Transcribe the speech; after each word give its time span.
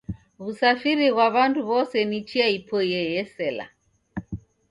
W'usafiri 0.43 1.07
ghwa 1.13 1.27
w'andu 1.33 1.59
w'ose 1.69 1.97
ni 2.09 2.19
chia 2.29 2.47
ipoiye 2.57 2.99
yesela. 3.13 3.65